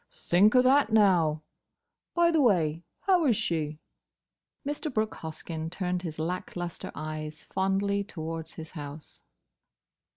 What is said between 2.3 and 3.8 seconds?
the way, how is she?"